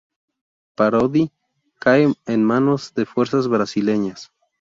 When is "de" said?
2.95-3.05